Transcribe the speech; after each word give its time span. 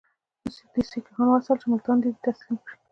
ده 0.71 0.81
سیکهان 0.89 1.27
وهڅول 1.27 1.57
چې 1.61 1.67
ملتان 1.71 1.97
ده 2.01 2.07
ته 2.13 2.19
تسلیم 2.27 2.57
کړي. 2.65 2.75